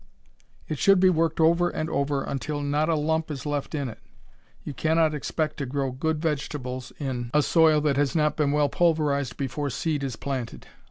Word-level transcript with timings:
It 0.67 0.79
should 0.79 0.99
be 0.99 1.11
worked 1.11 1.39
over 1.39 1.69
and 1.69 1.87
over 1.87 2.23
until 2.23 2.63
not 2.63 2.89
a 2.89 2.95
lump 2.95 3.29
is 3.29 3.45
left 3.45 3.75
in 3.75 3.87
it. 3.87 3.99
You 4.63 4.73
cannot 4.73 5.13
expect 5.13 5.57
to 5.57 5.67
grow 5.67 5.91
good 5.91 6.19
vegetables 6.19 6.91
in 6.97 7.29
a 7.35 7.43
soil 7.43 7.81
that 7.81 7.97
has 7.97 8.15
not 8.15 8.35
been 8.35 8.51
well 8.51 8.67
pulverized 8.67 9.37
before 9.37 9.69
seed 9.69 10.03
is 10.03 10.15
planted. 10.15 10.65